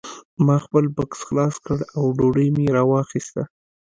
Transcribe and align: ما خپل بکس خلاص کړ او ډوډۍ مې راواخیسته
ما 0.45 0.55
خپل 0.65 0.83
بکس 0.95 1.19
خلاص 1.27 1.55
کړ 1.65 1.79
او 1.97 2.03
ډوډۍ 2.17 2.47
مې 2.55 2.65
راواخیسته 2.75 3.41